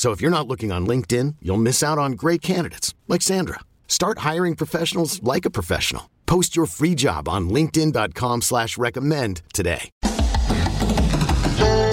[0.00, 3.60] So if you're not looking on LinkedIn, you'll miss out on great candidates like Sandra.
[3.86, 6.08] Start hiring professionals like a professional.
[6.24, 9.90] Post your free job on LinkedIn.com slash recommend today.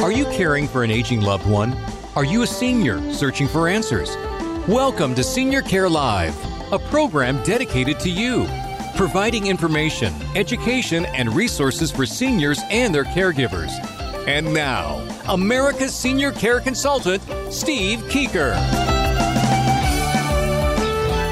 [0.02, 1.74] Are you caring for an aging loved one?
[2.16, 4.16] Are you a senior searching for answers?
[4.70, 6.34] Welcome to Senior Care Live,
[6.72, 8.48] a program dedicated to you,
[8.96, 13.97] providing information, education, and resources for seniors and their caregivers.
[14.28, 14.98] And now,
[15.30, 18.56] America's senior care consultant, Steve Leeker.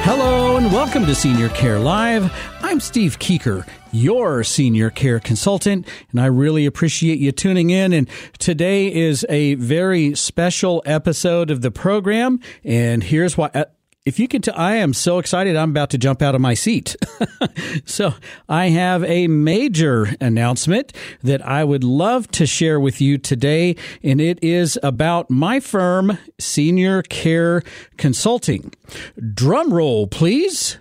[0.03, 2.31] Hello and welcome to Senior Care Live.
[2.61, 7.91] I'm Steve Leeker, your senior care consultant, and I really appreciate you tuning in.
[7.91, 12.39] And today is a very special episode of the program.
[12.63, 13.65] And here's why.
[14.05, 15.55] If you can tell, I am so excited.
[15.55, 16.95] I'm about to jump out of my seat.
[17.85, 18.13] so
[18.47, 23.75] I have a major announcement that I would love to share with you today.
[24.03, 27.63] And it is about my firm, Senior Care
[27.97, 28.71] Consulting.
[29.33, 30.77] Drum roll, please.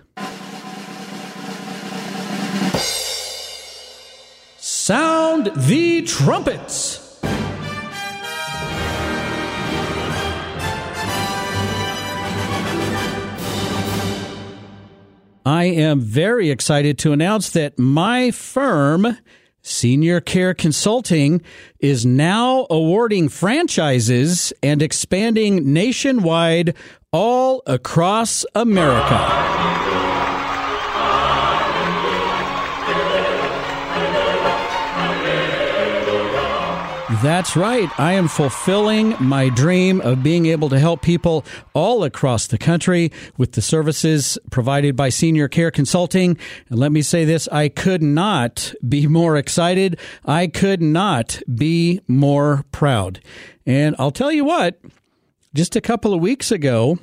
[4.57, 7.04] Sound the trumpets.
[15.45, 19.19] I am very excited to announce that my firm,
[19.61, 21.43] Senior Care Consulting,
[21.79, 26.73] is now awarding franchises and expanding nationwide
[27.11, 29.84] all across America.
[37.21, 37.87] That's right.
[37.99, 41.45] I am fulfilling my dream of being able to help people
[41.75, 46.35] all across the country with the services provided by Senior Care Consulting.
[46.67, 49.99] And let me say this I could not be more excited.
[50.25, 53.19] I could not be more proud.
[53.67, 54.79] And I'll tell you what,
[55.53, 56.97] just a couple of weeks ago,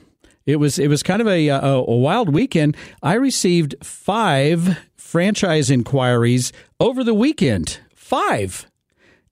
[0.47, 2.77] it was it was kind of a, a, a wild weekend.
[3.05, 7.79] I received five franchise inquiries over the weekend.
[7.95, 8.67] Five.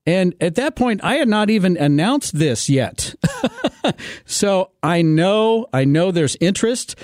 [0.06, 3.14] And at that point, I had not even announced this yet.
[4.24, 6.96] so I know, I know there's interest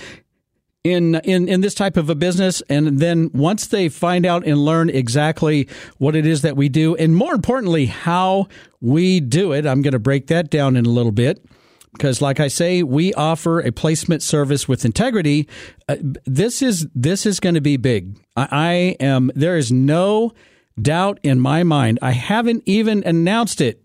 [0.83, 2.63] in, in, in this type of a business.
[2.69, 5.69] And then once they find out and learn exactly
[5.99, 8.49] what it is that we do, and more importantly, how
[8.81, 11.45] we do it, I'm going to break that down in a little bit
[11.93, 15.49] because like i say we offer a placement service with integrity
[15.89, 15.97] uh,
[16.27, 20.35] this is this is going to be big I, I am there is no
[20.81, 21.99] doubt in my mind.
[22.03, 23.83] I haven't even announced it.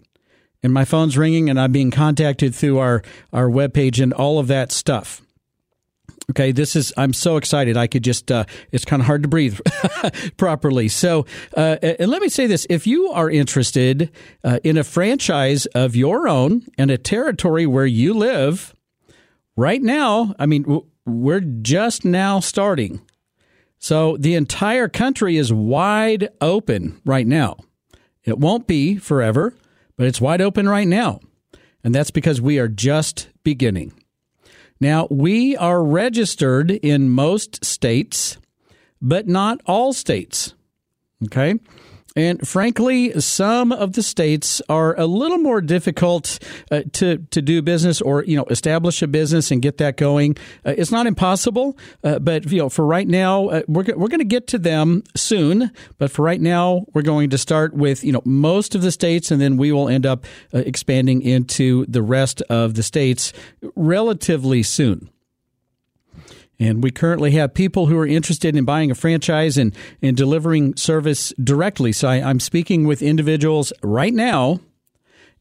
[0.63, 3.01] And my phone's ringing and I'm being contacted through our,
[3.33, 5.21] our webpage and all of that stuff.
[6.29, 7.75] Okay, this is, I'm so excited.
[7.75, 9.59] I could just, uh, it's kind of hard to breathe
[10.37, 10.87] properly.
[10.87, 11.25] So,
[11.57, 14.11] uh, and let me say this if you are interested
[14.43, 18.73] uh, in a franchise of your own and a territory where you live,
[19.57, 23.01] right now, I mean, we're just now starting.
[23.81, 27.57] So the entire country is wide open right now.
[28.23, 29.55] It won't be forever,
[29.97, 31.19] but it's wide open right now.
[31.83, 33.91] And that's because we are just beginning.
[34.79, 38.37] Now, we are registered in most states,
[39.01, 40.53] but not all states.
[41.25, 41.55] Okay.
[42.15, 47.61] And frankly, some of the states are a little more difficult uh, to to do
[47.61, 50.35] business or you know establish a business and get that going.
[50.65, 54.19] Uh, it's not impossible, uh, but you know for right now uh, we're we're going
[54.19, 55.71] to get to them soon.
[55.99, 59.31] But for right now, we're going to start with you know most of the states,
[59.31, 63.31] and then we will end up uh, expanding into the rest of the states
[63.75, 65.09] relatively soon.
[66.61, 70.75] And we currently have people who are interested in buying a franchise and, and delivering
[70.75, 71.91] service directly.
[71.91, 74.59] So I, am speaking with individuals right now,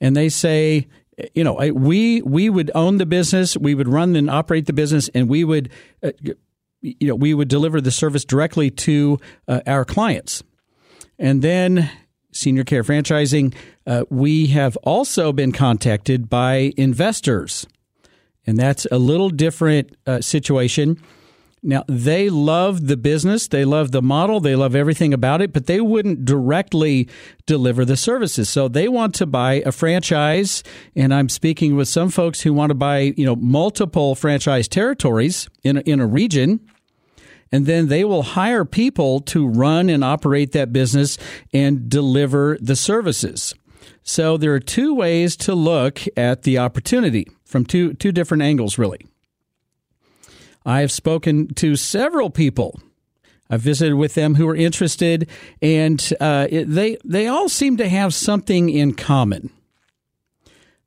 [0.00, 0.88] and they say,
[1.34, 5.10] you know, we we would own the business, we would run and operate the business,
[5.14, 5.68] and we would
[6.02, 6.12] uh,
[6.80, 10.42] you know, we would deliver the service directly to uh, our clients.
[11.18, 11.90] And then
[12.32, 13.54] senior care franchising,
[13.86, 17.66] uh, we have also been contacted by investors.
[18.46, 21.00] And that's a little different uh, situation.
[21.62, 25.66] Now, they love the business, they love the model, they love everything about it, but
[25.66, 27.06] they wouldn't directly
[27.44, 28.48] deliver the services.
[28.48, 30.62] So they want to buy a franchise,
[30.96, 35.48] and I'm speaking with some folks who want to buy, you know, multiple franchise territories
[35.62, 36.60] in in a region
[37.52, 41.18] and then they will hire people to run and operate that business
[41.52, 43.54] and deliver the services.
[44.02, 48.78] So there are two ways to look at the opportunity from two two different angles
[48.78, 49.06] really.
[50.64, 52.80] I have spoken to several people.
[53.48, 55.28] I've visited with them who are interested,
[55.60, 59.50] and uh, they they all seem to have something in common.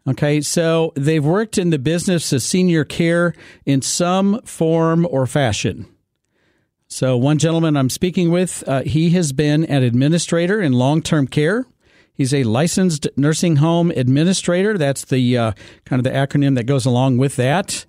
[0.08, 3.34] Okay, so they've worked in the business of senior care
[3.66, 5.86] in some form or fashion.
[6.88, 11.28] So, one gentleman I'm speaking with, uh, he has been an administrator in long term
[11.28, 11.66] care.
[12.14, 14.78] He's a licensed nursing home administrator.
[14.78, 15.52] That's the uh,
[15.86, 17.86] kind of the acronym that goes along with that.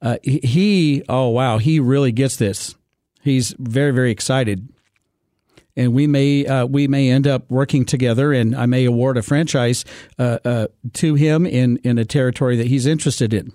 [0.00, 2.74] Uh, he, oh wow, he really gets this.
[3.22, 4.68] He's very, very excited,
[5.74, 9.22] and we may uh, we may end up working together, and I may award a
[9.22, 9.84] franchise
[10.18, 13.52] uh, uh, to him in in a territory that he's interested in.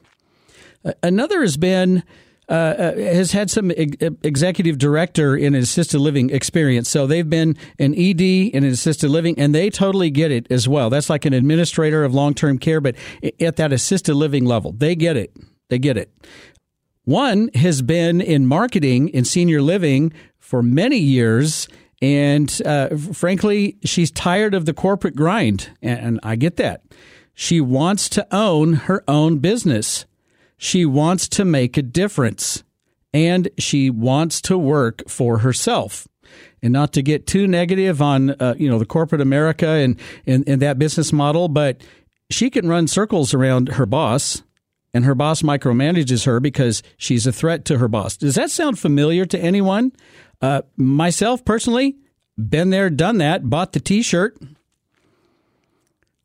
[1.04, 2.04] another has been
[2.52, 6.90] uh, uh, has had some executive director in an assisted living experience.
[6.90, 10.68] So they've been an ED in an assisted living, and they totally get it as
[10.68, 10.90] well.
[10.90, 12.96] That's like an administrator of long term care, but
[13.40, 15.34] at that assisted living level, they get it.
[15.70, 16.12] They get it.
[17.06, 21.70] One has been in marketing in senior living for many years.
[22.02, 25.70] And uh, frankly, she's tired of the corporate grind.
[25.82, 26.84] And I get that.
[27.34, 30.06] She wants to own her own business.
[30.64, 32.64] She wants to make a difference
[33.12, 36.08] and she wants to work for herself.
[36.62, 40.48] And not to get too negative on uh, you know the corporate America and, and
[40.48, 41.82] and that business model, but
[42.30, 44.44] she can run circles around her boss,
[44.94, 48.16] and her boss micromanages her because she's a threat to her boss.
[48.16, 49.92] Does that sound familiar to anyone?
[50.44, 51.96] Uh, myself personally,
[52.38, 54.38] been there, done that, bought the T-shirt.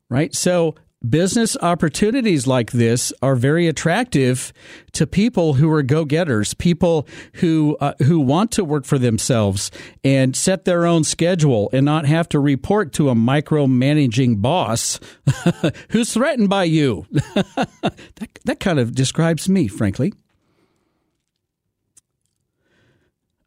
[0.09, 0.75] Right, so
[1.09, 4.53] business opportunities like this are very attractive
[4.93, 9.71] to people who are go-getters, people who uh, who want to work for themselves
[10.03, 14.99] and set their own schedule and not have to report to a micromanaging boss
[15.89, 17.05] who's threatened by you.
[17.11, 20.13] that, that kind of describes me, frankly.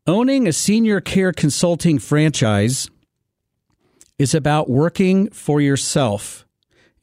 [0.07, 2.91] Owning a senior care consulting franchise
[4.19, 6.47] is about working for yourself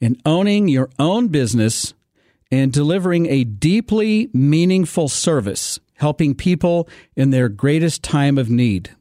[0.00, 1.94] in owning your own business
[2.50, 8.94] and delivering a deeply meaningful service, helping people in their greatest time of need.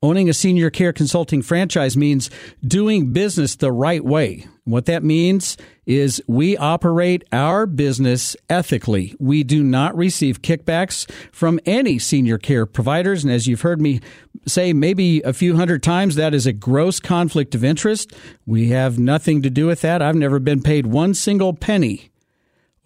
[0.00, 2.30] Owning a senior care consulting franchise means
[2.64, 4.46] doing business the right way.
[4.62, 5.56] What that means
[5.86, 9.16] is we operate our business ethically.
[9.18, 13.24] We do not receive kickbacks from any senior care providers.
[13.24, 14.00] And as you've heard me
[14.46, 18.12] say maybe a few hundred times, that is a gross conflict of interest.
[18.46, 20.00] We have nothing to do with that.
[20.00, 22.12] I've never been paid one single penny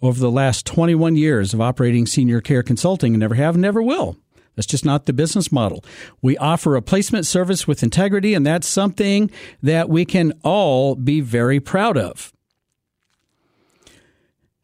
[0.01, 4.17] over the last 21 years of operating senior care consulting and never have, never will.
[4.55, 5.83] That's just not the business model.
[6.21, 9.31] We offer a placement service with integrity, and that's something
[9.61, 12.31] that we can all be very proud of.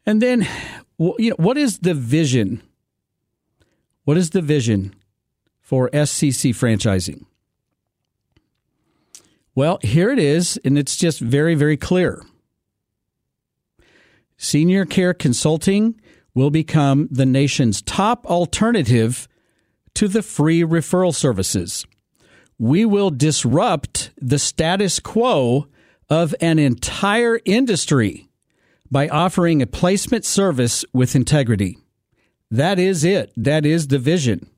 [0.06, 0.46] And then,
[0.98, 2.62] you know, what is the vision?
[4.04, 4.94] What is the vision
[5.60, 7.24] for SCC franchising?
[9.54, 12.22] Well, here it is, and it's just very, very clear.
[14.36, 16.00] Senior care consulting
[16.34, 19.28] will become the nation's top alternative
[20.00, 21.84] to the free referral services.
[22.58, 25.66] We will disrupt the status quo
[26.08, 28.30] of an entire industry
[28.90, 31.76] by offering a placement service with integrity.
[32.50, 33.30] That is it.
[33.36, 34.48] That is the vision.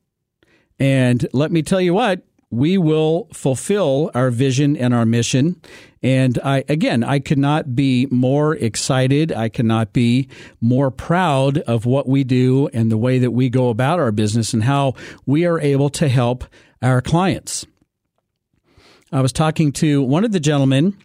[0.79, 2.21] And let me tell you what,
[2.53, 5.59] we will fulfill our vision and our mission.
[6.03, 9.31] And I, again, I could not be more excited.
[9.31, 10.29] I cannot be
[10.61, 14.53] more proud of what we do and the way that we go about our business
[14.53, 14.93] and how
[15.25, 16.43] we are able to help
[16.81, 17.65] our clients.
[19.11, 20.95] I was talking to one of the gentlemen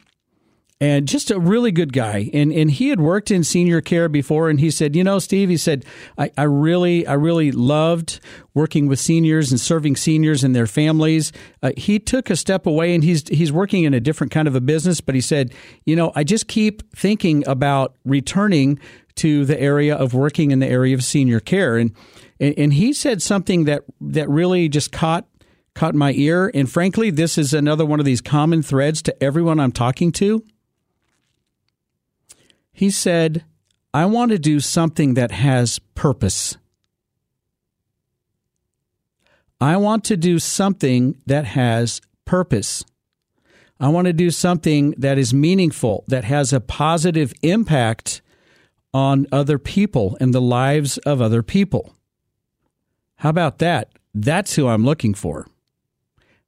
[0.80, 2.30] and just a really good guy.
[2.32, 5.48] And and he had worked in senior care before, and he said, you know, Steve,
[5.48, 5.84] he said,
[6.16, 8.20] I, I really I really loved
[8.54, 11.32] working with seniors and serving seniors and their families.
[11.62, 14.54] Uh, he took a step away, and he's he's working in a different kind of
[14.54, 15.00] a business.
[15.00, 15.52] But he said,
[15.84, 18.78] you know, I just keep thinking about returning
[19.18, 21.76] to the area of working in the area of senior care.
[21.76, 21.92] And,
[22.40, 25.26] and he said something that, that really just caught
[25.74, 26.50] caught my ear.
[26.54, 30.44] And frankly, this is another one of these common threads to everyone I'm talking to.
[32.78, 33.44] He said,
[33.92, 36.56] I want to do something that has purpose.
[39.60, 42.84] I want to do something that has purpose.
[43.80, 48.22] I want to do something that is meaningful, that has a positive impact
[48.94, 51.96] on other people and the lives of other people.
[53.16, 53.90] How about that?
[54.14, 55.48] That's who I'm looking for.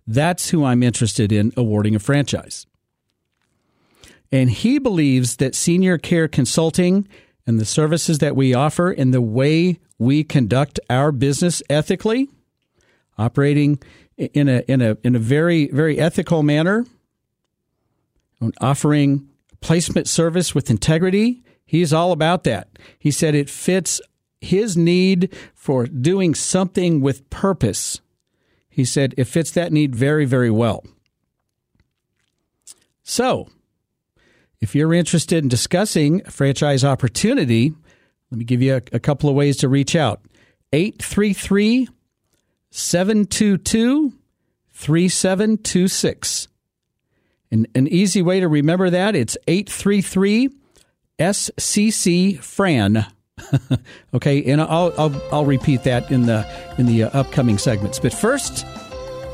[0.07, 2.69] That's who I'm interested in awarding a franchise.
[4.33, 7.09] And he believes that senior care consulting
[7.47, 12.29] and the services that we offer and the way we conduct our business ethically,
[13.19, 13.81] operating
[14.17, 16.87] in a in a in a very very ethical manner,
[18.61, 19.29] offering
[19.61, 21.43] placement service with integrity.
[21.65, 22.69] He's all about that.
[22.99, 24.01] He said it fits
[24.41, 28.01] his need for doing something with purpose.
[28.69, 30.85] He said it fits that need very, very well.
[33.03, 33.49] So,
[34.61, 37.73] if you're interested in discussing franchise opportunity,
[38.31, 40.21] let me give you a, a couple of ways to reach out.
[40.73, 41.89] 833
[42.71, 44.13] 722
[44.73, 46.49] 3726.
[47.53, 50.51] An, an easy way to remember that it's 833
[51.19, 53.07] SCC Fran.
[54.15, 56.47] okay, and I'll, I'll, I'll repeat that in the
[56.79, 57.99] in the uh, upcoming segments.
[57.99, 58.67] But first,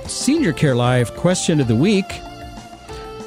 [0.06, 2.06] Senior Care Live question of the week.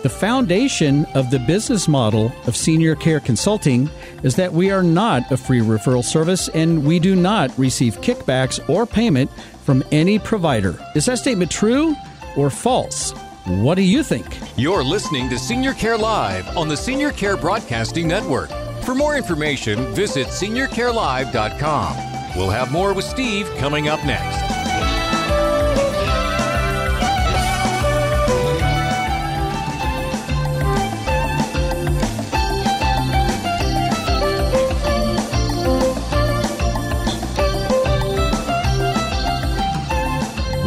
[0.02, 3.90] The foundation of the business model of senior care consulting
[4.24, 8.62] is that we are not a free referral service and we do not receive kickbacks
[8.70, 9.30] or payment
[9.66, 10.80] from any provider.
[10.96, 11.98] Is that statement true
[12.38, 13.12] or false?
[13.46, 14.26] What do you think?
[14.56, 18.50] You're listening to Senior Care Live on the Senior Care Broadcasting Network.
[18.84, 22.38] For more information, visit seniorcarelive.com.
[22.38, 24.49] We'll have more with Steve coming up next.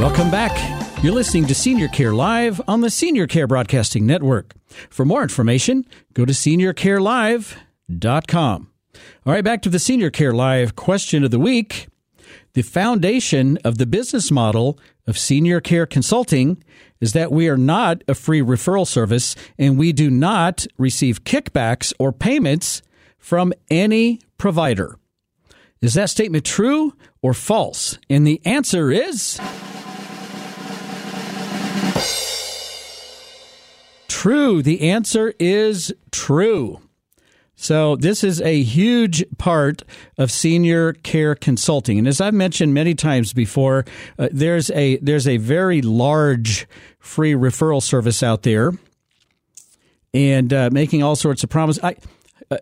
[0.03, 1.05] Welcome back.
[1.05, 4.53] You're listening to Senior Care Live on the Senior Care Broadcasting Network.
[4.91, 8.71] For more information, go to seniorcarelive.com.
[9.25, 11.87] All right, back to the Senior Care Live question of the week.
[12.55, 16.61] The foundation of the business model of senior care consulting
[17.01, 21.93] is that we are not a free referral service and we do not receive kickbacks
[22.01, 22.83] or payments
[23.19, 24.99] from any provider.
[25.81, 26.93] Is that statement true
[27.23, 28.01] or false?
[28.11, 29.39] And the answer is.
[34.13, 34.63] True.
[34.63, 36.81] The answer is true.
[37.57, 39.85] So, this is a huge part
[40.19, 41.99] of senior care consulting.
[41.99, 43.87] And as I've mentioned many times before,
[44.19, 48.73] uh, there's, a, there's a very large free referral service out there
[50.13, 51.83] and uh, making all sorts of promises.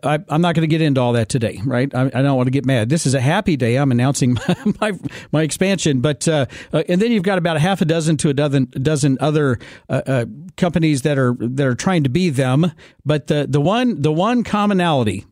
[0.03, 1.93] I, am not going to get into all that today, right?
[1.95, 2.89] I, I, don't want to get mad.
[2.89, 3.77] This is a happy day.
[3.77, 4.99] I'm announcing my my,
[5.33, 8.29] my expansion, but uh, uh, and then you've got about a half a dozen to
[8.29, 10.25] a dozen dozen other uh, uh,
[10.57, 12.73] companies that are that are trying to be them.
[13.05, 15.27] But the the one the one commonality,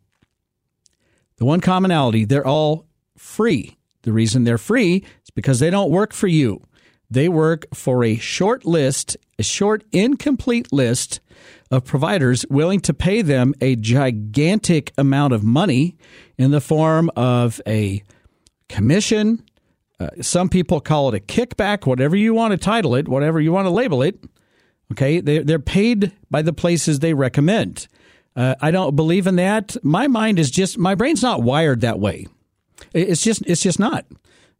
[1.37, 2.87] the one commonality, they're all
[3.17, 3.77] free.
[4.03, 6.63] The reason they're free is because they don't work for you.
[7.11, 11.21] They work for a short list, a short incomplete list
[11.71, 15.97] of providers willing to pay them a gigantic amount of money
[16.37, 18.03] in the form of a
[18.69, 19.43] commission.
[20.01, 23.53] Uh, some people call it a kickback, whatever you want to title it, whatever you
[23.53, 24.19] want to label it.
[24.93, 27.89] Okay, they, they're paid by the places they recommend.
[28.35, 29.77] Uh, I don't believe in that.
[29.83, 32.27] My mind is just my brain's not wired that way.
[32.95, 34.07] It's just it's just not.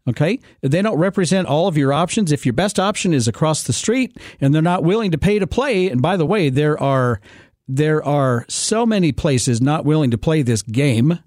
[0.09, 0.41] Okay.
[0.63, 2.33] They don't represent all of your options.
[2.33, 5.47] If your best option is across the street and they're not willing to pay to
[5.47, 7.21] play, and by the way, there are
[7.67, 11.19] there are so many places not willing to play this game.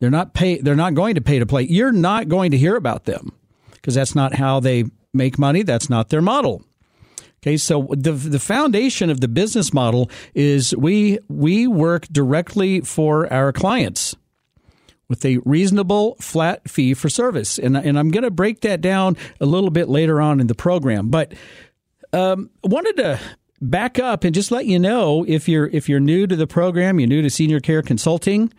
[0.00, 1.62] They're not pay they're not going to pay to play.
[1.62, 3.32] You're not going to hear about them
[3.72, 5.62] because that's not how they make money.
[5.62, 6.64] That's not their model.
[7.42, 13.30] Okay, so the the foundation of the business model is we we work directly for
[13.30, 14.16] our clients
[15.08, 17.58] with a reasonable flat fee for service.
[17.58, 20.54] And, and I'm going to break that down a little bit later on in the
[20.54, 21.08] program.
[21.08, 21.34] But
[22.12, 23.20] um, wanted to
[23.60, 26.98] back up and just let you know if you're if you're new to the program,
[26.98, 28.52] you're new to senior care consulting.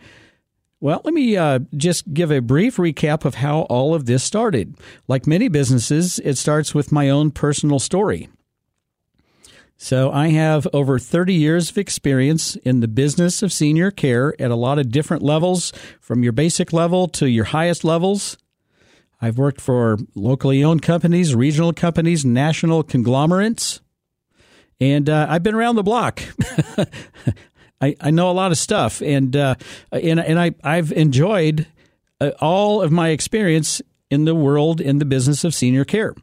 [0.80, 4.76] Well, let me uh, just give a brief recap of how all of this started.
[5.08, 8.28] Like many businesses, it starts with my own personal story.
[9.80, 14.50] So I have over 30 years of experience in the business of senior care at
[14.50, 18.36] a lot of different levels, from your basic level to your highest levels.
[19.20, 23.80] I've worked for locally owned companies, regional companies, national conglomerates,
[24.80, 26.22] and uh, I've been around the block.
[27.80, 29.54] I, I know a lot of stuff, and uh,
[29.92, 31.68] and and I I've enjoyed
[32.20, 33.80] uh, all of my experience
[34.10, 36.14] in the world in the business of senior care.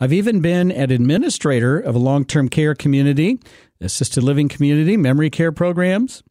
[0.00, 3.38] I've even been an administrator of a long term care community,
[3.80, 6.22] assisted living community, memory care programs.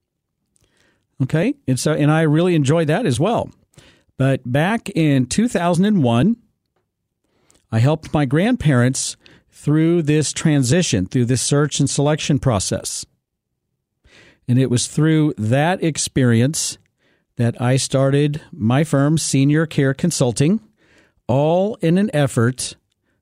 [1.21, 3.51] Okay, and so and I really enjoyed that as well.
[4.17, 6.35] But back in 2001,
[7.71, 9.15] I helped my grandparents
[9.51, 13.05] through this transition, through this search and selection process.
[14.47, 16.77] And it was through that experience
[17.35, 20.59] that I started my firm, Senior Care Consulting,
[21.27, 22.75] all in an effort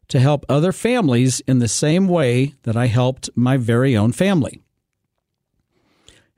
[0.10, 4.62] to help other families in the same way that I helped my very own family.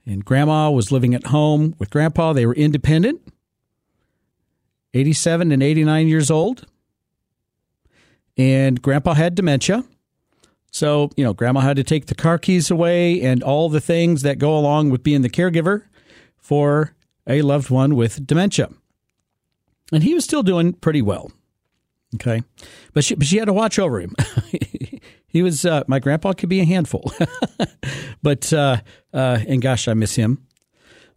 [0.06, 2.34] And grandma was living at home with grandpa.
[2.34, 3.22] They were independent.
[4.94, 6.66] 87 and 89 years old.
[8.36, 9.84] And grandpa had dementia.
[10.72, 14.22] So, you know, grandma had to take the car keys away and all the things
[14.24, 15.84] that go along with being the caregiver
[16.38, 16.96] for
[17.28, 18.70] a loved one with dementia.
[19.92, 21.32] And he was still doing pretty well.
[22.16, 22.44] Okay.
[22.94, 24.16] But she, but she had to watch over him.
[25.28, 27.12] he was, uh, my grandpa could be a handful.
[28.24, 28.78] but, uh,
[29.14, 30.46] uh, and gosh, I miss him.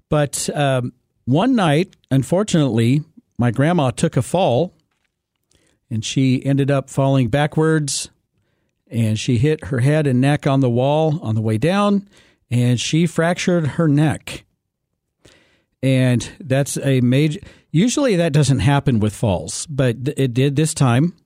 [0.08, 0.92] But um,
[1.25, 3.02] one night, unfortunately,
[3.38, 4.75] my grandma took a fall
[5.90, 8.11] and she ended up falling backwards
[8.90, 12.08] and she hit her head and neck on the wall on the way down
[12.50, 14.44] and she fractured her neck.
[15.82, 17.40] And that's a major,
[17.73, 21.17] usually that doesn't happen with falls, but it did this time.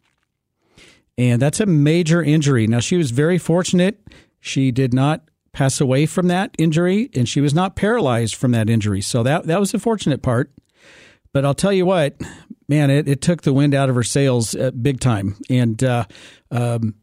[1.18, 2.66] And that's a major injury.
[2.66, 4.00] Now, she was very fortunate.
[4.40, 8.68] She did not pass away from that injury and she was not paralyzed from that
[8.68, 9.00] injury.
[9.00, 10.52] So that, that was the fortunate part.
[11.32, 12.20] But I'll tell you what,
[12.68, 15.36] man, it, it took the wind out of her sails uh, big time.
[15.48, 16.04] And uh,
[16.50, 16.94] um,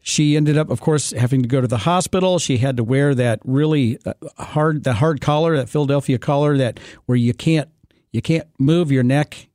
[0.00, 2.38] she ended up, of course, having to go to the hospital.
[2.38, 6.78] She had to wear that really uh, hard, the hard collar, that Philadelphia collar, that
[7.06, 7.68] where you can't
[8.12, 9.48] you can't move your neck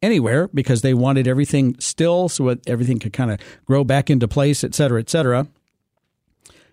[0.00, 4.62] anywhere because they wanted everything still, so everything could kind of grow back into place,
[4.62, 5.46] et cetera, et cetera.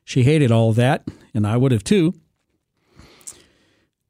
[0.04, 2.14] She hated all that, and I would have too.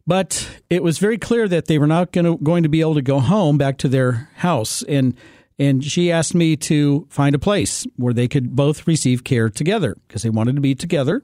[0.07, 2.95] But it was very clear that they were not going to, going to be able
[2.95, 4.83] to go home back to their house.
[4.83, 5.15] And,
[5.57, 9.95] and she asked me to find a place where they could both receive care together
[10.07, 11.23] because they wanted to be together.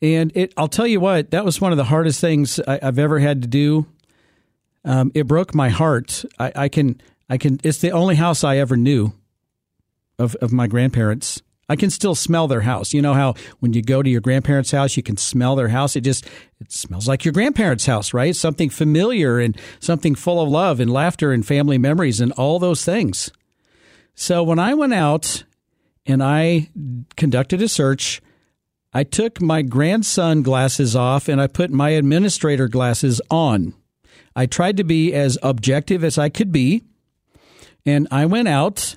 [0.00, 2.98] And it, I'll tell you what, that was one of the hardest things I, have
[2.98, 3.86] ever had to do.
[4.84, 6.24] Um, it broke my heart.
[6.38, 7.60] I, I can, I can.
[7.62, 9.12] It's the only house I ever knew
[10.18, 12.92] of of my grandparents, I can still smell their house.
[12.92, 15.96] You know how when you go to your grandparents' house, you can smell their house.
[15.96, 16.26] It just
[16.60, 18.36] it smells like your grandparents' house, right?
[18.36, 22.84] Something familiar and something full of love and laughter and family memories and all those
[22.84, 23.30] things.
[24.14, 25.44] So when I went out
[26.06, 26.68] and I
[27.16, 28.20] conducted a search,
[28.92, 33.74] I took my grandson glasses off and I put my administrator glasses on.
[34.36, 36.82] I tried to be as objective as I could be.
[37.86, 38.96] And I went out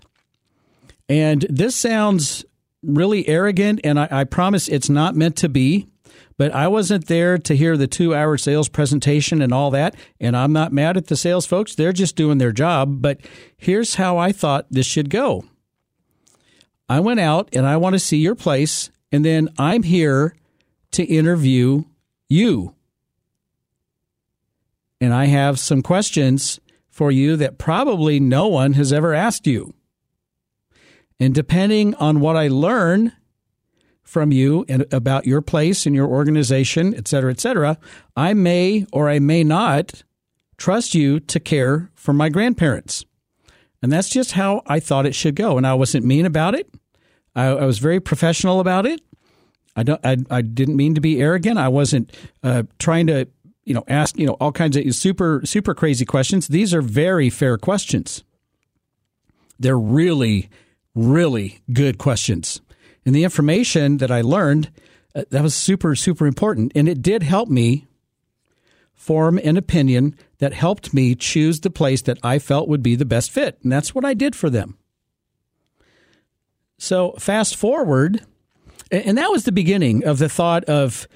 [1.09, 2.45] and this sounds
[2.83, 5.87] really arrogant, and I, I promise it's not meant to be.
[6.37, 9.95] But I wasn't there to hear the two hour sales presentation and all that.
[10.19, 11.73] And I'm not mad at the sales folks.
[11.73, 13.01] They're just doing their job.
[13.01, 13.21] But
[13.57, 15.45] here's how I thought this should go
[16.87, 18.91] I went out and I want to see your place.
[19.11, 20.35] And then I'm here
[20.91, 21.85] to interview
[22.29, 22.75] you.
[24.99, 29.73] And I have some questions for you that probably no one has ever asked you.
[31.19, 33.13] And depending on what I learn
[34.03, 37.77] from you and about your place and your organization, et cetera, et cetera,
[38.15, 40.03] I may or I may not
[40.57, 43.05] trust you to care for my grandparents.
[43.81, 45.57] And that's just how I thought it should go.
[45.57, 46.73] And I wasn't mean about it.
[47.35, 49.01] I, I was very professional about it.
[49.75, 50.03] I don't.
[50.03, 51.59] I, I didn't mean to be arrogant.
[51.59, 53.27] I wasn't uh, trying to,
[53.67, 56.47] you know, ask you know all kinds of super super crazy questions.
[56.47, 58.23] These are very fair questions.
[59.59, 60.49] They're really
[60.97, 62.61] really good questions.
[63.05, 64.71] And the information that I learned,
[65.15, 66.71] uh, that was super, super important.
[66.75, 67.87] And it did help me
[68.93, 73.05] form an opinion that helped me choose the place that I felt would be the
[73.05, 73.59] best fit.
[73.63, 74.77] And that's what I did for them.
[76.79, 78.21] So fast forward,
[78.91, 81.07] and that was the beginning of the thought of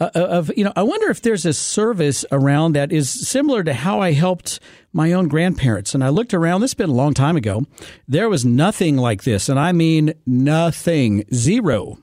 [0.00, 3.74] uh, of you know I wonder if there's a service around that is similar to
[3.74, 4.60] how I helped
[4.92, 5.94] my own grandparents.
[5.94, 6.60] And I looked around.
[6.60, 7.64] This has been a long time ago.
[8.08, 11.98] There was nothing like this, and I mean nothing, zero.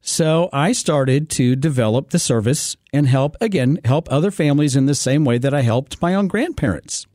[0.00, 4.94] So I started to develop the service and help again help other families in the
[4.94, 7.06] same way that I helped my own grandparents.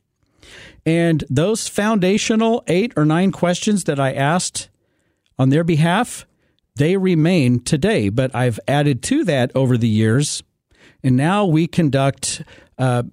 [0.85, 4.69] And those foundational eight or nine questions that I asked
[5.39, 6.27] on their behalf,
[6.75, 8.09] they remain today.
[8.09, 10.43] But I've added to that over the years.
[11.03, 12.43] And now we conduct
[12.77, 13.03] uh,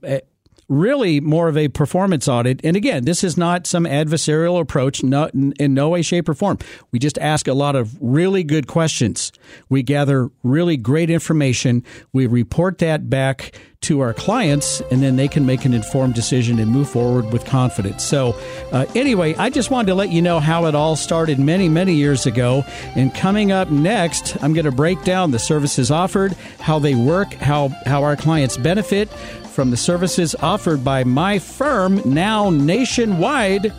[0.72, 2.60] really more of a performance audit.
[2.64, 6.58] And again, this is not some adversarial approach, not in no way, shape, or form.
[6.90, 9.32] We just ask a lot of really good questions.
[9.68, 11.84] We gather really great information.
[12.14, 16.58] We report that back to our clients, and then they can make an informed decision
[16.58, 18.04] and move forward with confidence.
[18.04, 18.38] So,
[18.70, 21.94] uh, anyway, I just wanted to let you know how it all started many, many
[21.94, 22.64] years ago.
[22.94, 27.34] And coming up next, I'm going to break down the services offered, how they work,
[27.34, 29.10] how, how our clients benefit
[29.52, 33.72] from the services offered by my firm, now nationwide.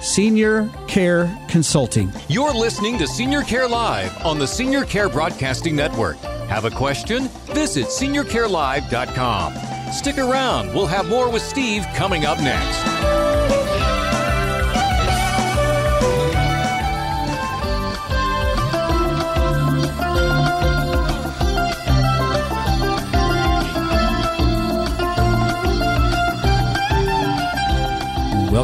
[0.00, 2.10] Senior Care Consulting.
[2.28, 6.16] You're listening to Senior Care Live on the Senior Care Broadcasting Network.
[6.48, 7.28] Have a question?
[7.54, 9.92] Visit seniorcarelive.com.
[9.92, 10.74] Stick around.
[10.74, 13.69] We'll have more with Steve coming up next.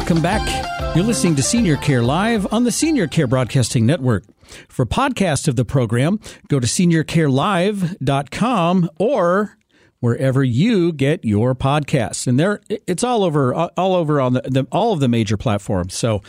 [0.07, 0.95] Welcome back.
[0.95, 4.23] You're listening to Senior Care Live on the Senior Care Broadcasting Network.
[4.69, 9.57] For podcast of the program, go to seniorcarelive.com or
[9.99, 12.25] wherever you get your podcasts.
[12.25, 15.93] And there it's all over all over on the, the, all of the major platforms.
[15.93, 16.21] So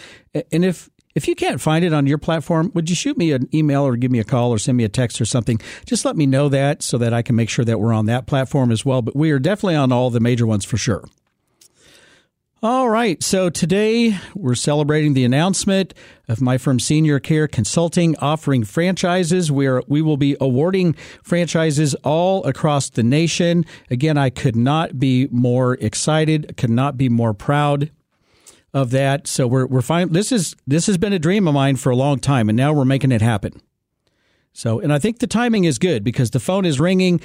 [0.51, 3.49] and if if you can't find it on your platform, would you shoot me an
[3.55, 5.61] email or give me a call or send me a text or something?
[5.87, 8.27] Just let me know that so that I can make sure that we're on that
[8.27, 9.03] platform as well.
[9.03, 11.05] But we are definitely on all the major ones for sure.
[12.61, 13.23] All right.
[13.23, 15.95] So today we're celebrating the announcement
[16.27, 19.53] of my firm Senior Care Consulting offering franchises.
[19.53, 23.65] We are, we will be awarding franchises all across the nation.
[23.93, 27.93] Again, I could not be more excited, could not be more proud
[28.75, 29.29] of that.
[29.29, 30.13] So we're, we're fine.
[30.13, 32.73] This is, this has been a dream of mine for a long time and now
[32.73, 33.63] we're making it happen.
[34.53, 37.21] So, and I think the timing is good because the phone is ringing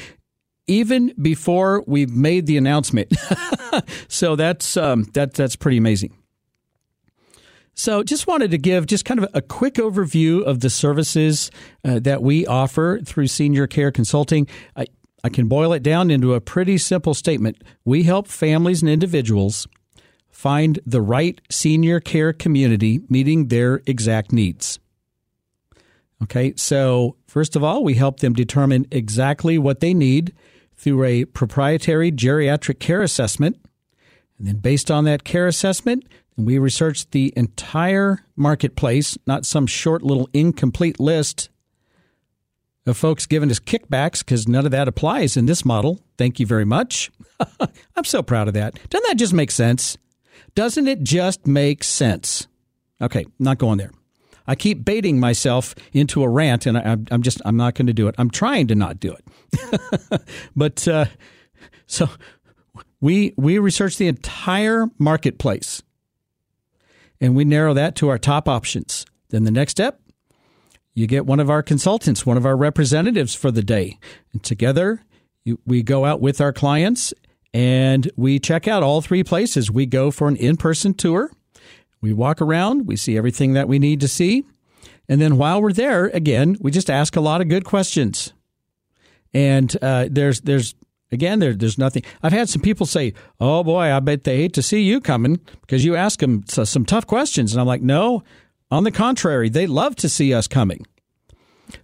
[0.67, 3.13] even before we've made the announcement.
[4.07, 6.15] so that's um, that that's pretty amazing.
[7.75, 11.49] So, just wanted to give just kind of a quick overview of the services
[11.83, 14.47] uh, that we offer through Senior Care Consulting.
[14.75, 14.85] I,
[15.23, 17.63] I can boil it down into a pretty simple statement.
[17.83, 19.67] We help families and individuals
[20.29, 24.79] find the right senior care community meeting their exact needs.
[26.21, 30.33] Okay, so first of all, we help them determine exactly what they need
[30.83, 33.57] through a proprietary geriatric care assessment.
[34.37, 40.03] And then, based on that care assessment, we researched the entire marketplace, not some short
[40.03, 41.49] little incomplete list
[42.85, 46.01] of folks giving us kickbacks because none of that applies in this model.
[46.17, 47.11] Thank you very much.
[47.95, 48.77] I'm so proud of that.
[48.89, 49.97] Doesn't that just make sense?
[50.53, 52.47] Doesn't it just make sense?
[53.01, 53.91] Okay, not going there.
[54.47, 57.93] I keep baiting myself into a rant, and I, am just I'm not going to
[57.93, 58.15] do it.
[58.17, 60.21] I'm trying to not do it.
[60.55, 61.05] but uh,
[61.85, 62.09] so
[62.99, 65.81] we we research the entire marketplace,
[67.21, 69.05] and we narrow that to our top options.
[69.29, 70.01] Then the next step,
[70.93, 73.97] you get one of our consultants, one of our representatives for the day,
[74.33, 75.03] and together
[75.43, 77.13] you, we go out with our clients
[77.53, 79.69] and we check out all three places.
[79.69, 81.31] We go for an in person tour
[82.03, 84.43] we walk around, we see everything that we need to see.
[85.07, 88.33] And then while we're there, again, we just ask a lot of good questions.
[89.33, 90.75] And uh, there's, there's,
[91.13, 92.03] again, there, there's nothing.
[92.21, 95.39] I've had some people say, oh boy, I bet they hate to see you coming
[95.61, 97.53] because you ask them some tough questions.
[97.53, 98.23] And I'm like, no,
[98.69, 100.85] on the contrary, they love to see us coming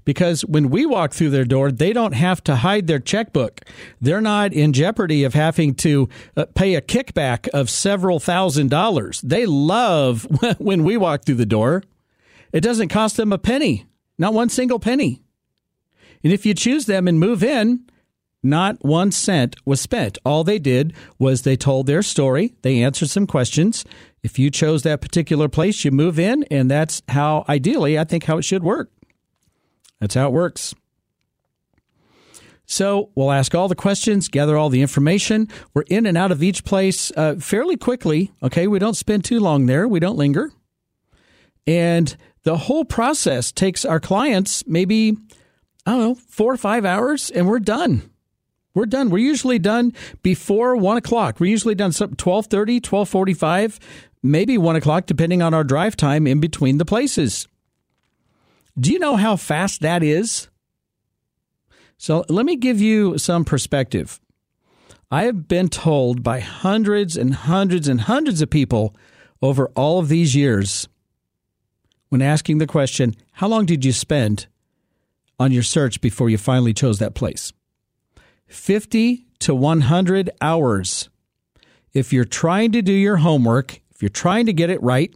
[0.05, 3.61] because when we walk through their door, they don't have to hide their checkbook.
[4.01, 9.21] They're not in jeopardy of having to uh, pay a kickback of several thousand dollars.
[9.21, 11.83] They love when we walk through the door.
[12.51, 13.85] It doesn't cost them a penny,
[14.17, 15.21] not one single penny.
[16.23, 17.85] And if you choose them and move in,
[18.41, 20.17] not one cent was spent.
[20.25, 23.85] All they did was they told their story, they answered some questions.
[24.23, 28.25] If you chose that particular place, you move in, and that's how, ideally, I think
[28.25, 28.91] how it should work.
[29.99, 30.73] That's how it works.
[32.65, 35.47] So we'll ask all the questions, gather all the information.
[35.73, 38.31] We're in and out of each place uh, fairly quickly.
[38.43, 39.87] Okay, we don't spend too long there.
[39.87, 40.51] We don't linger,
[41.65, 45.17] and the whole process takes our clients maybe
[45.85, 48.11] I don't know four or five hours, and we're done.
[48.75, 49.09] We're done.
[49.09, 51.39] We're usually done before one o'clock.
[51.39, 53.79] We're usually done some 1230, 1245,
[54.21, 57.47] maybe one o'clock, depending on our drive time in between the places.
[58.77, 60.47] Do you know how fast that is?
[61.97, 64.19] So let me give you some perspective.
[65.11, 68.95] I have been told by hundreds and hundreds and hundreds of people
[69.41, 70.87] over all of these years
[72.09, 74.47] when asking the question, How long did you spend
[75.39, 77.53] on your search before you finally chose that place?
[78.47, 81.09] 50 to 100 hours.
[81.93, 85.13] If you're trying to do your homework, if you're trying to get it right,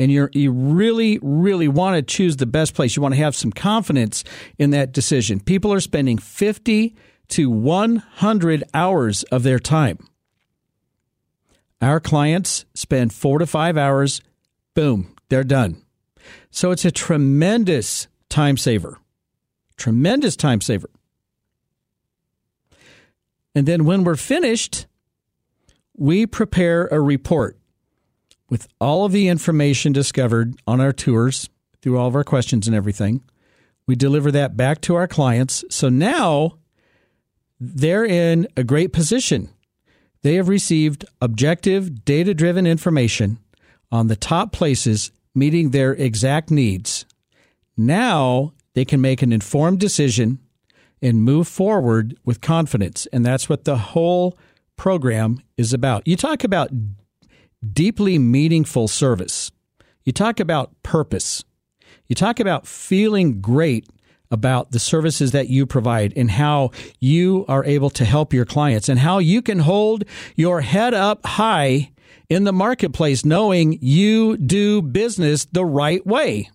[0.00, 3.36] and you're, you really, really want to choose the best place, you want to have
[3.36, 4.24] some confidence
[4.58, 5.40] in that decision.
[5.40, 6.96] People are spending 50
[7.28, 9.98] to 100 hours of their time.
[11.82, 14.22] Our clients spend four to five hours,
[14.74, 15.82] boom, they're done.
[16.50, 18.96] So it's a tremendous time saver.
[19.76, 20.88] Tremendous time saver.
[23.54, 24.86] And then when we're finished,
[25.94, 27.59] we prepare a report
[28.50, 31.48] with all of the information discovered on our tours
[31.80, 33.22] through all of our questions and everything.
[33.86, 35.64] We deliver that back to our clients.
[35.70, 36.58] So now
[37.58, 39.48] they're in a great position.
[40.22, 43.38] They have received objective, data driven information
[43.90, 47.06] on the top places meeting their exact needs.
[47.76, 50.38] Now they can make an informed decision
[51.00, 53.06] and move forward with confidence.
[53.12, 54.36] And that's what the whole
[54.76, 56.06] program is about.
[56.06, 56.70] You talk about
[57.72, 59.50] deeply meaningful service.
[60.04, 61.44] You talk about purpose.
[62.06, 63.86] You talk about feeling great
[64.30, 66.70] about the services that you provide and how
[67.00, 70.04] you are able to help your clients and how you can hold
[70.36, 71.90] your head up high
[72.28, 76.48] in the marketplace knowing you do business the right way.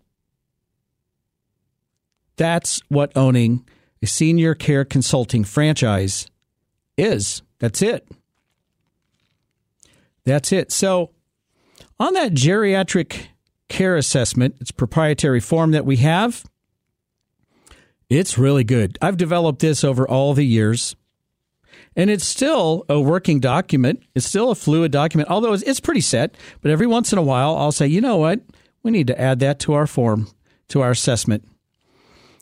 [2.38, 3.68] That's what owning
[4.02, 6.28] a senior care consulting franchise
[6.98, 7.42] is.
[7.60, 8.08] That's it.
[10.26, 10.72] That's it.
[10.72, 11.12] So,
[12.00, 13.28] on that geriatric
[13.70, 16.44] care assessment, it's proprietary form that we have.
[18.10, 18.98] It's really good.
[19.02, 20.96] I've developed this over all the years.
[21.96, 24.04] And it's still a working document.
[24.14, 26.36] It's still a fluid document, although it's pretty set.
[26.62, 28.42] But every once in a while, I'll say, you know what?
[28.84, 30.28] We need to add that to our form,
[30.70, 31.48] to our assessment.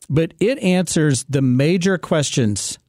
[0.10, 2.80] But it answers the major questions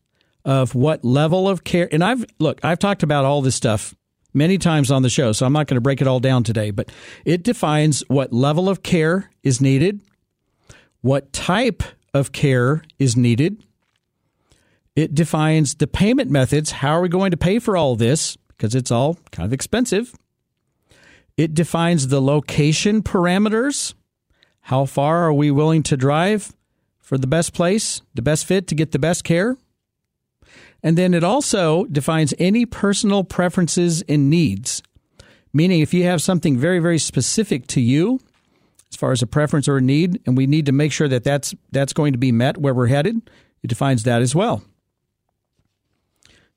[0.44, 1.88] of what level of care.
[1.92, 3.94] And I've, look, I've talked about all this stuff
[4.34, 6.70] many times on the show, so I'm not going to break it all down today,
[6.70, 6.90] but
[7.24, 10.00] it defines what level of care is needed,
[11.00, 13.62] what type of care is needed.
[14.96, 16.70] It defines the payment methods.
[16.70, 18.36] How are we going to pay for all this?
[18.48, 20.14] Because it's all kind of expensive.
[21.36, 23.94] It defines the location parameters.
[24.60, 26.52] How far are we willing to drive
[27.00, 29.56] for the best place, the best fit to get the best care?
[30.84, 34.82] And then it also defines any personal preferences and needs.
[35.50, 38.20] Meaning, if you have something very, very specific to you,
[38.92, 41.24] as far as a preference or a need, and we need to make sure that
[41.24, 43.16] that's, that's going to be met where we're headed,
[43.62, 44.62] it defines that as well.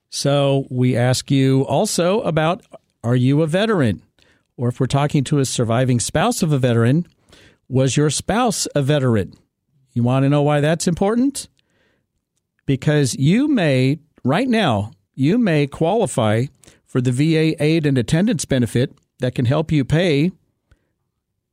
[0.10, 2.64] So we ask you also about
[3.04, 4.02] are you a veteran?
[4.58, 7.08] Or if we're talking to a surviving spouse of a veteran,
[7.70, 9.34] was your spouse a veteran?
[9.94, 11.48] You want to know why that's important?
[12.66, 16.46] Because you may right now, you may qualify
[16.86, 20.32] for the VA aid and attendance benefit that can help you pay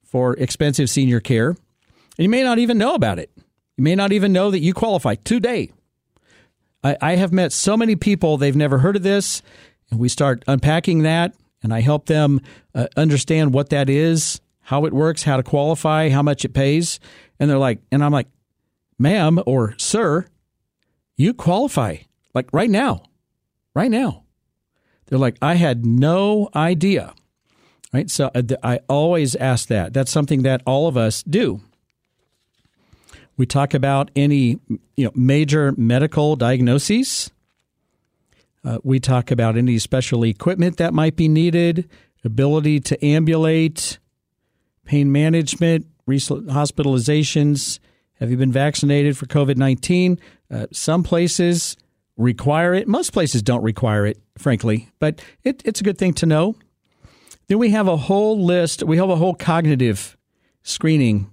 [0.05, 1.49] for expensive senior care.
[1.49, 1.59] And
[2.19, 3.31] you may not even know about it.
[3.77, 5.73] You may not even know that you qualify today.
[6.85, 9.43] I, I have met so many people, they've never heard of this,
[9.91, 12.41] and we start unpacking that, and I help them
[12.75, 17.01] uh, understand what that is, how it works, how to qualify, how much it pays.
[17.41, 18.29] And they're like, and I'm like,
[18.99, 20.27] ma'am or sir,
[21.17, 21.97] you qualify.
[22.35, 23.05] Like right now,
[23.75, 24.25] right now.
[25.07, 27.14] They're like, I had no idea.
[27.92, 28.11] Right.
[28.11, 29.92] So uh, I always ask that.
[29.92, 31.61] That's something that all of us do.
[33.37, 34.59] We talk about any
[34.97, 37.31] you know major medical diagnoses.
[38.64, 41.88] Uh, we talk about any special equipment that might be needed,
[42.25, 43.99] ability to ambulate,
[44.85, 47.79] pain management, hospitalizations.
[48.14, 50.18] Have you been vaccinated for COVID 19?
[50.51, 51.77] Uh, some places
[52.16, 52.88] require it.
[52.88, 56.57] Most places don't require it, frankly, but it, it's a good thing to know.
[57.48, 60.16] Then we have a whole list, we have a whole cognitive
[60.62, 61.31] screening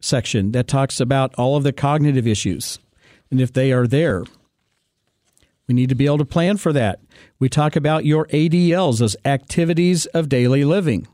[0.00, 2.78] section that talks about all of the cognitive issues
[3.30, 4.24] and if they are there.
[5.68, 6.98] We need to be able to plan for that.
[7.38, 11.06] We talk about your ADLs, those activities of daily living.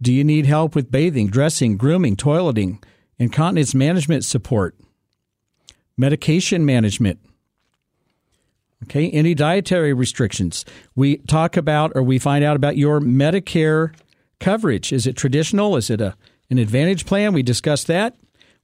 [0.00, 2.82] Do you need help with bathing, dressing, grooming, toileting,
[3.18, 4.76] incontinence management support,
[5.96, 7.20] medication management?
[8.84, 10.64] Okay, any dietary restrictions?
[10.94, 13.94] We talk about or we find out about your Medicare
[14.40, 14.92] coverage.
[14.92, 15.76] Is it traditional?
[15.76, 16.14] Is it a
[16.50, 17.32] an advantage plan?
[17.32, 18.14] We discuss that.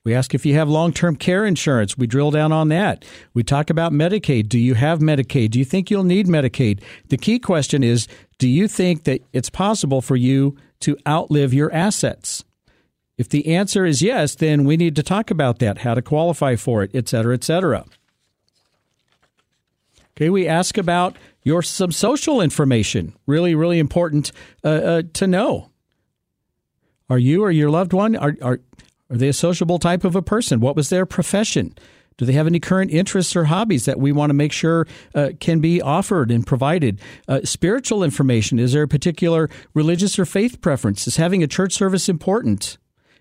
[0.05, 1.97] We ask if you have long term care insurance.
[1.97, 3.05] We drill down on that.
[3.35, 4.49] We talk about Medicaid.
[4.49, 5.51] Do you have Medicaid?
[5.51, 6.83] Do you think you'll need Medicaid?
[7.09, 11.73] The key question is do you think that it's possible for you to outlive your
[11.73, 12.45] assets?
[13.17, 16.55] If the answer is yes, then we need to talk about that, how to qualify
[16.57, 17.85] for it, et cetera, et cetera.
[20.19, 23.15] Okay, we ask about your some social information.
[23.27, 24.33] Really, really important
[24.65, 25.71] uh, uh, to know.
[27.09, 28.59] Are you or your loved one are, are
[29.11, 30.59] are they a sociable type of a person?
[30.59, 31.73] What was their profession?
[32.17, 35.31] Do they have any current interests or hobbies that we want to make sure uh,
[35.39, 37.01] can be offered and provided?
[37.29, 38.59] Uh, spiritual information.
[38.59, 41.07] Is there a particular religious or faith preference?
[41.07, 42.77] Is having a church service important?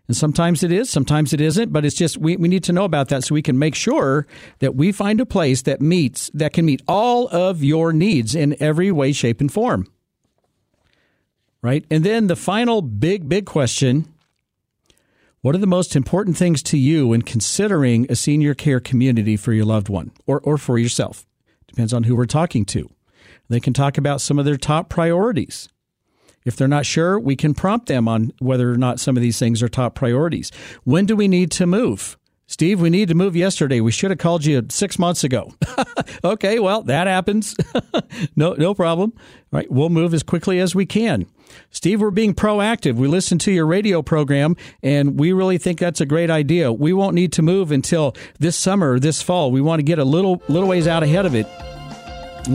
[0.08, 2.86] And sometimes it is, sometimes it isn't, but it's just we, we need to know
[2.86, 4.26] about that so we can make sure
[4.60, 8.56] that we find a place that meets that can meet all of your needs in
[8.62, 9.88] every way, shape, and form.
[11.62, 11.86] Right?
[11.92, 14.08] And then the final big, big question
[15.42, 19.54] what are the most important things to you when considering a senior care community for
[19.54, 21.26] your loved one or, or for yourself?
[21.68, 22.90] Depends on who we're talking to.
[23.48, 25.70] They can talk about some of their top priorities.
[26.48, 29.38] If they're not sure, we can prompt them on whether or not some of these
[29.38, 30.52] things are top priorities.
[30.84, 32.18] When do we need to move?
[32.50, 33.82] Steve, we need to move yesterday.
[33.82, 35.54] We should have called you six months ago.
[36.24, 37.54] okay, well, that happens.
[38.38, 39.12] no, no problem.
[39.18, 41.26] All right, we'll move as quickly as we can.
[41.72, 42.96] Steve, we're being proactive.
[42.96, 46.72] We listen to your radio program, and we really think that's a great idea.
[46.72, 49.52] We won't need to move until this summer, this fall.
[49.52, 51.48] We want to get a little little ways out ahead of it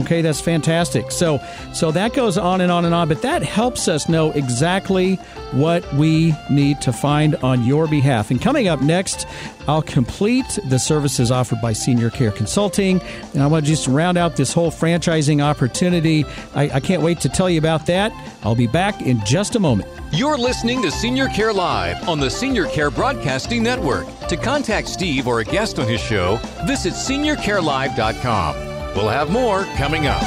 [0.01, 1.11] Okay, that's fantastic.
[1.11, 1.39] So,
[1.73, 5.15] so that goes on and on and on, but that helps us know exactly
[5.51, 8.31] what we need to find on your behalf.
[8.31, 9.27] And coming up next,
[9.67, 13.01] I'll complete the services offered by Senior Care Consulting,
[13.33, 16.25] and I want to just round out this whole franchising opportunity.
[16.55, 18.11] I, I can't wait to tell you about that.
[18.43, 19.89] I'll be back in just a moment.
[20.11, 24.05] You're listening to Senior Care Live on the Senior Care Broadcasting Network.
[24.27, 28.72] To contact Steve or a guest on his show, visit seniorcarelive.com.
[28.95, 30.21] We'll have more coming up.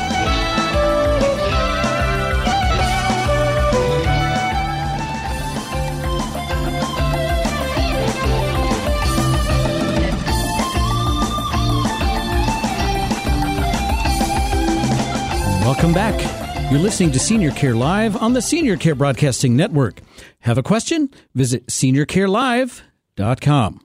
[15.67, 16.71] Welcome back.
[16.71, 20.01] You're listening to Senior Care Live on the Senior Care Broadcasting Network.
[20.41, 21.11] Have a question?
[21.35, 23.81] Visit seniorcarelive.com.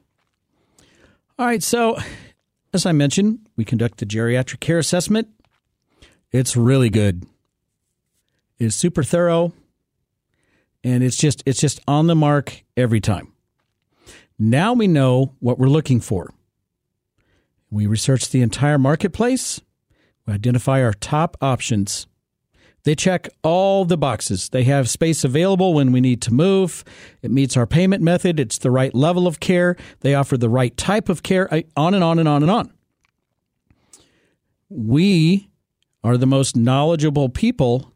[1.37, 1.97] All right, so
[2.73, 5.27] as I mentioned, we conduct the geriatric care assessment.
[6.31, 7.27] It's really good.
[8.57, 9.53] It's super thorough
[10.83, 13.33] and it's just it's just on the mark every time.
[14.39, 16.33] Now we know what we're looking for.
[17.69, 19.61] We research the entire marketplace.
[20.25, 22.07] We identify our top options.
[22.83, 24.49] They check all the boxes.
[24.49, 26.83] They have space available when we need to move.
[27.21, 28.39] It meets our payment method.
[28.39, 29.77] It's the right level of care.
[29.99, 31.47] They offer the right type of care,
[31.77, 32.73] on and on and on and on.
[34.73, 35.49] We
[36.01, 37.93] are the most knowledgeable people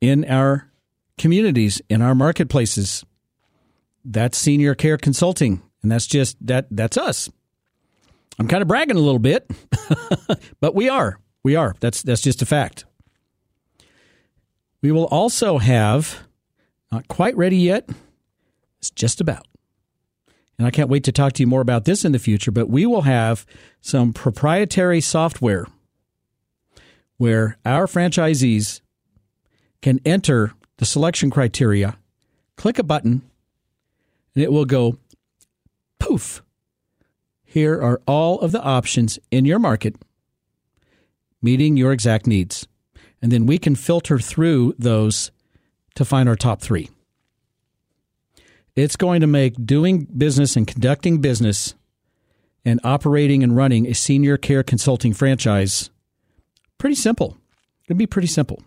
[0.00, 0.70] in our
[1.18, 3.04] communities, in our marketplaces.
[4.04, 5.62] That's senior care consulting.
[5.82, 7.28] And that's just that that's us.
[8.38, 9.50] I'm kind of bragging a little bit,
[10.60, 11.18] but we are.
[11.42, 11.74] We are.
[11.80, 12.84] That's that's just a fact.
[14.80, 16.20] We will also have,
[16.92, 17.88] not quite ready yet,
[18.78, 19.46] it's just about.
[20.56, 22.70] And I can't wait to talk to you more about this in the future, but
[22.70, 23.44] we will have
[23.80, 25.66] some proprietary software
[27.22, 28.80] where our franchisees
[29.80, 31.96] can enter the selection criteria,
[32.56, 33.22] click a button,
[34.34, 34.98] and it will go
[36.00, 36.42] poof.
[37.44, 39.94] Here are all of the options in your market
[41.40, 42.66] meeting your exact needs
[43.22, 45.30] and then we can filter through those
[45.94, 46.90] to find our top three.
[48.74, 51.76] It's going to make doing business and conducting business
[52.64, 55.91] and operating and running a senior care consulting franchise
[56.82, 57.36] pretty simple.
[57.84, 58.60] It can be pretty simple.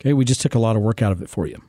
[0.00, 1.62] Okay, we just took a lot of work out of it for you.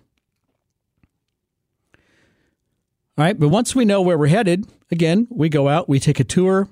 [3.18, 6.22] All right, but once we know where we're headed, again, we go out, we take
[6.22, 6.70] a tour,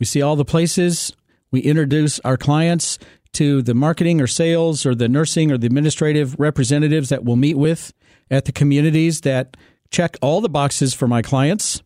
[0.00, 1.12] we see all the places,
[1.52, 2.98] we introduce our clients
[3.34, 7.56] to the marketing or sales or the nursing or the administrative representatives that we'll meet
[7.56, 7.92] with
[8.28, 9.56] at the communities that
[9.88, 11.80] check all the boxes for my clients.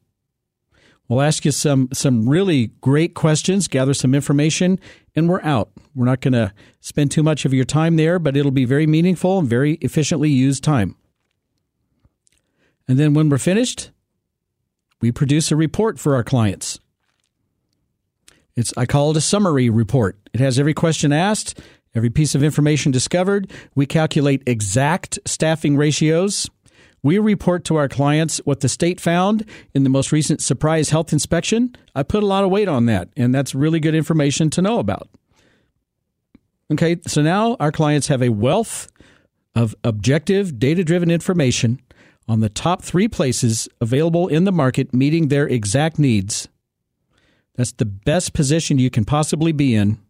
[1.08, 4.80] We'll ask you some some really great questions, gather some information,
[5.14, 5.70] and we're out.
[5.94, 8.86] We're not going to spend too much of your time there, but it'll be very
[8.86, 10.96] meaningful and very efficiently used time.
[12.88, 13.90] And then when we're finished,
[15.00, 16.80] we produce a report for our clients.
[18.56, 20.18] It's I call it a summary report.
[20.32, 21.60] It has every question asked,
[21.94, 23.50] every piece of information discovered.
[23.74, 26.48] We calculate exact staffing ratios.
[27.06, 31.12] We report to our clients what the state found in the most recent surprise health
[31.12, 31.76] inspection.
[31.94, 34.80] I put a lot of weight on that, and that's really good information to know
[34.80, 35.08] about.
[36.68, 38.90] Okay, so now our clients have a wealth
[39.54, 41.80] of objective, data driven information
[42.26, 46.48] on the top three places available in the market meeting their exact needs.
[47.54, 50.00] That's the best position you can possibly be in.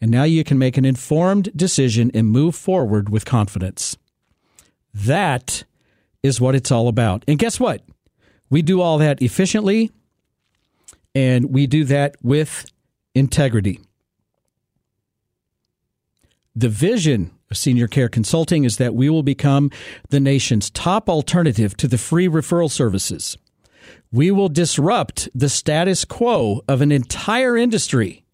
[0.00, 3.98] And now you can make an informed decision and move forward with confidence.
[4.94, 5.64] That
[6.22, 7.24] is what it's all about.
[7.28, 7.82] And guess what?
[8.50, 9.90] We do all that efficiently
[11.14, 12.66] and we do that with
[13.14, 13.80] integrity.
[16.54, 19.70] The vision of Senior Care Consulting is that we will become
[20.10, 23.38] the nation's top alternative to the free referral services.
[24.10, 28.24] We will disrupt the status quo of an entire industry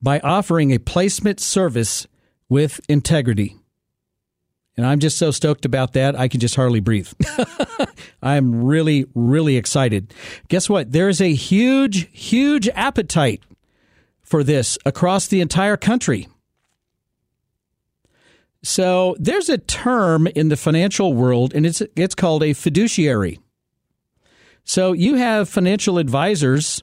[0.00, 2.06] by offering a placement service
[2.48, 3.56] with integrity.
[4.76, 7.12] And I'm just so stoked about that, I can just hardly breathe.
[8.22, 10.14] I'm really, really excited.
[10.48, 10.92] Guess what?
[10.92, 13.42] There is a huge, huge appetite
[14.22, 16.26] for this across the entire country.
[18.62, 23.40] So there's a term in the financial world, and it's it's called a fiduciary.
[24.64, 26.82] So you have financial advisors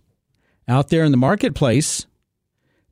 [0.67, 2.05] out there in the marketplace,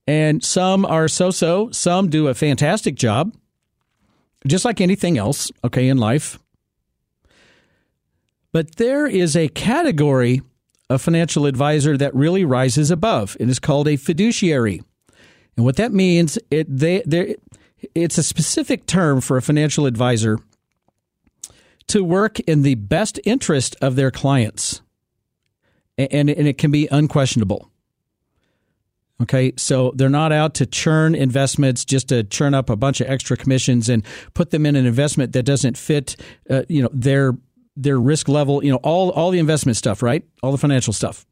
[0.08, 3.36] and some are so-so, some do a fantastic job,
[4.48, 6.40] just like anything else, okay, in life.
[8.52, 10.42] But there is a category
[10.90, 13.36] of financial advisor that really rises above.
[13.40, 14.82] It is called a fiduciary.
[15.56, 17.36] And what that means, it they they
[17.94, 20.40] it's a specific term for a financial advisor
[21.88, 24.82] to work in the best interest of their clients.
[25.98, 27.72] And, and it can be unquestionable.
[29.22, 33.10] Okay, so they're not out to churn investments just to churn up a bunch of
[33.10, 34.04] extra commissions and
[34.36, 36.16] put them in an investment that doesn't fit,
[36.50, 37.36] uh, you know, their
[37.76, 38.64] their risk level.
[38.64, 40.24] You know, all all the investment stuff, right?
[40.44, 41.26] All the financial stuff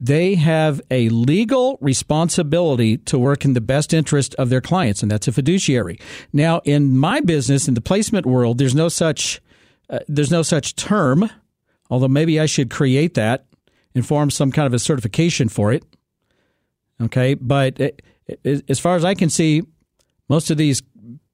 [0.00, 5.10] they have a legal responsibility to work in the best interest of their clients, and
[5.10, 5.98] that's a fiduciary.
[6.32, 9.40] Now, in my business, in the placement world, there's no such
[9.88, 11.30] uh, there's no such term,
[11.90, 13.46] although maybe I should create that
[13.94, 15.84] and form some kind of a certification for it.
[17.02, 19.62] Okay, but it, it, as far as I can see,
[20.28, 20.82] most of these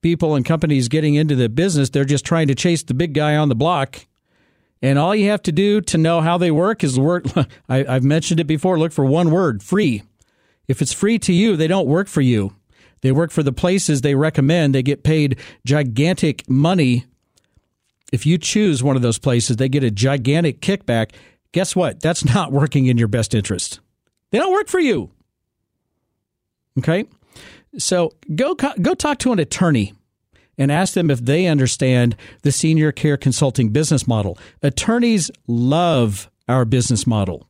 [0.03, 3.37] people and companies getting into the business, they're just trying to chase the big guy
[3.37, 4.07] on the block
[4.83, 7.25] and all you have to do to know how they work is work.
[7.69, 8.79] I, I've mentioned it before.
[8.79, 10.03] Look for one word free.
[10.69, 12.55] If it's free to you, they don't work for you.
[13.03, 14.75] They work for the places they recommend.
[14.75, 17.07] They get paid gigantic money.
[18.13, 21.13] If you choose one of those places, they get a gigantic kickback.
[21.53, 22.01] Guess what?
[22.01, 23.81] That's not working in your best interest.
[24.33, 25.11] They don't work for you.
[26.79, 27.05] Okay?
[27.79, 29.95] So go go talk to an attorney
[30.59, 34.39] and ask them if they understand the senior care consulting business model.
[34.63, 37.49] Attorneys love our business model.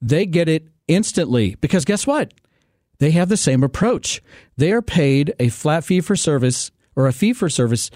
[0.00, 2.32] They get it instantly because guess what?
[2.98, 4.22] They have the same approach.
[4.56, 7.90] They are paid a flat fee for service or a fee for service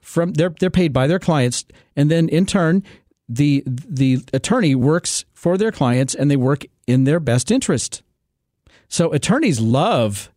[0.00, 2.82] from they're they're paid by their clients and then in turn
[3.28, 8.02] the the attorney works for their clients and they work in their best interest.
[8.88, 10.30] So attorneys love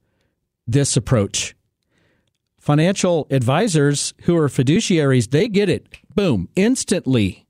[0.68, 1.56] this approach
[2.62, 5.88] financial advisors who are fiduciaries, they get it.
[6.14, 7.48] Boom, instantly.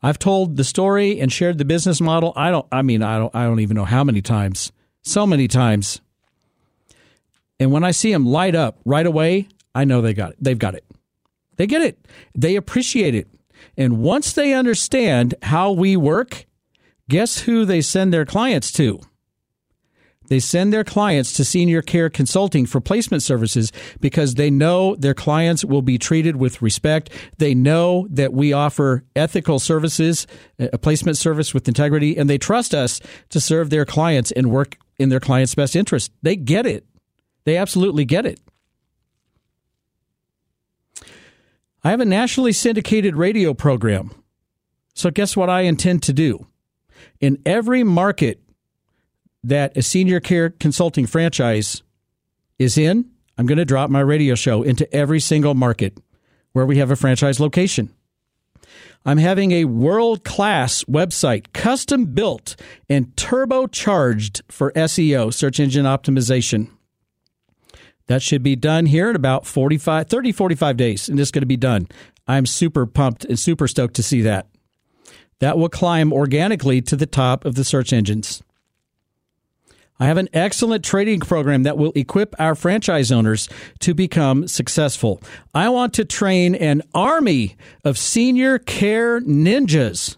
[0.00, 2.32] I've told the story and shared the business model.
[2.36, 4.72] I don't I mean I don't I don't even know how many times.
[5.02, 6.00] So many times.
[7.58, 10.36] And when I see them light up right away, I know they got it.
[10.40, 10.84] They've got it.
[11.56, 11.98] They get it.
[12.34, 13.28] They appreciate it.
[13.76, 16.46] And once they understand how we work,
[17.08, 19.00] guess who they send their clients to?
[20.28, 25.14] They send their clients to senior care consulting for placement services because they know their
[25.14, 27.10] clients will be treated with respect.
[27.38, 30.26] They know that we offer ethical services,
[30.58, 33.00] a placement service with integrity, and they trust us
[33.30, 36.10] to serve their clients and work in their clients' best interest.
[36.22, 36.86] They get it.
[37.44, 38.40] They absolutely get it.
[41.84, 44.10] I have a nationally syndicated radio program.
[44.94, 46.46] So, guess what I intend to do?
[47.20, 48.40] In every market
[49.46, 51.82] that a senior care consulting franchise
[52.58, 55.98] is in, I'm going to drop my radio show into every single market
[56.52, 57.94] where we have a franchise location.
[59.04, 62.56] I'm having a world class website custom built
[62.88, 66.70] and turbocharged for SEO, search engine optimization.
[68.08, 71.46] That should be done here in about 45, 30, 45 days, and it's going to
[71.46, 71.86] be done.
[72.26, 74.48] I'm super pumped and super stoked to see that.
[75.38, 78.42] That will climb organically to the top of the search engines.
[79.98, 83.48] I have an excellent training program that will equip our franchise owners
[83.80, 85.22] to become successful.
[85.54, 90.16] I want to train an army of senior care ninjas.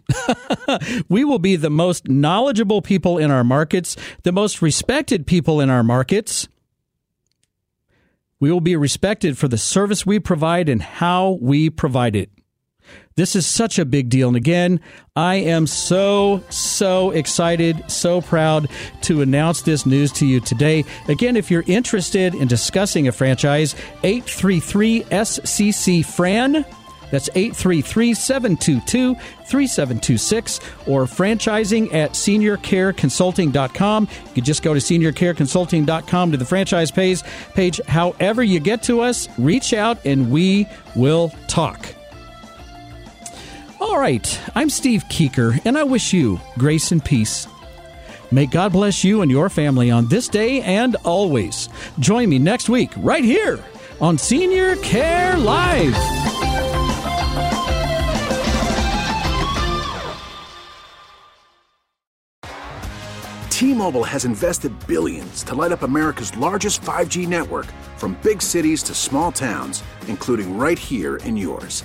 [1.09, 5.71] we will be the most knowledgeable people in our markets, the most respected people in
[5.71, 6.49] our markets.
[8.41, 12.31] We will be respected for the service we provide and how we provide it.
[13.19, 14.29] This is such a big deal.
[14.29, 14.79] And again,
[15.17, 20.85] I am so, so excited, so proud to announce this news to you today.
[21.09, 26.65] Again, if you're interested in discussing a franchise, 833 SCC Fran.
[27.11, 34.09] That's 833 722 3726 or franchising at seniorcareconsulting.com.
[34.27, 37.25] You can just go to seniorcareconsulting.com to the franchise page.
[37.55, 37.81] page.
[37.89, 41.98] However, you get to us, reach out and we will talk.
[43.81, 47.47] All right, I'm Steve Leeker, and I wish you grace and peace.
[48.33, 51.69] May God bless you and your family on this day and always.
[52.01, 53.65] Join me next week, right here
[54.01, 55.95] on Senior Care Live.
[63.49, 67.67] T Mobile has invested billions to light up America's largest 5G network
[67.97, 71.85] from big cities to small towns, including right here in yours.